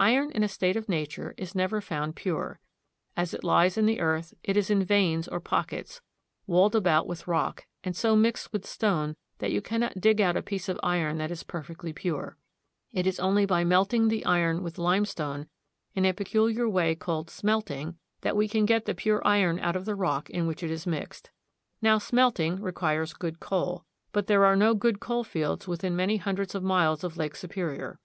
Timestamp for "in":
0.30-0.42, 3.76-3.84, 4.70-4.82, 15.94-16.06, 20.30-20.46